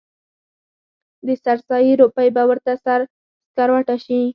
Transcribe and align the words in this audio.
د 1.25 1.27
سر 1.43 1.57
سایې 1.67 1.93
روپۍ 2.01 2.27
به 2.35 2.43
ورته 2.49 2.73
سره 2.85 3.05
سکروټه 3.51 3.95
شي. 4.05 4.21